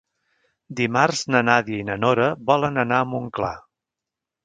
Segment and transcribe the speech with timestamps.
[0.79, 3.55] Dimarts na Nàdia i na Nora volen anar a Montclar.